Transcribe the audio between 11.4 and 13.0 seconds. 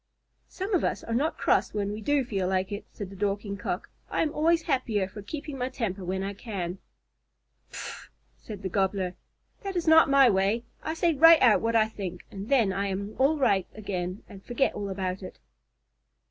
what I think, and then I